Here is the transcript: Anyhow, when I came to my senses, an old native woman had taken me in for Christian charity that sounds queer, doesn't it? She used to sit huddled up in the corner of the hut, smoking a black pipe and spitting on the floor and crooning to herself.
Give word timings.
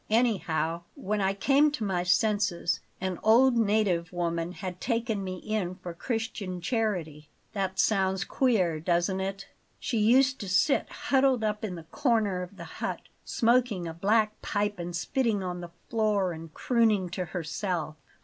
Anyhow, 0.09 0.81
when 0.95 1.21
I 1.21 1.35
came 1.35 1.69
to 1.73 1.83
my 1.83 2.01
senses, 2.01 2.79
an 2.99 3.19
old 3.21 3.55
native 3.55 4.11
woman 4.11 4.53
had 4.53 4.81
taken 4.81 5.23
me 5.23 5.35
in 5.35 5.75
for 5.75 5.93
Christian 5.93 6.59
charity 6.59 7.29
that 7.53 7.77
sounds 7.79 8.23
queer, 8.23 8.79
doesn't 8.79 9.19
it? 9.21 9.47
She 9.79 9.99
used 9.99 10.39
to 10.39 10.49
sit 10.49 10.89
huddled 10.89 11.43
up 11.43 11.63
in 11.63 11.75
the 11.75 11.83
corner 11.83 12.41
of 12.41 12.57
the 12.57 12.63
hut, 12.81 13.01
smoking 13.25 13.87
a 13.87 13.93
black 13.93 14.41
pipe 14.41 14.79
and 14.79 14.95
spitting 14.95 15.43
on 15.43 15.61
the 15.61 15.69
floor 15.91 16.31
and 16.33 16.51
crooning 16.51 17.07
to 17.11 17.25
herself. 17.25 17.95